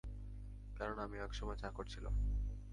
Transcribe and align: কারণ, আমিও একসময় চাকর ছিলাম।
কারণ, 0.75 0.97
আমিও 0.99 1.23
একসময় 1.23 1.57
চাকর 1.57 1.85
ছিলাম। 1.85 2.13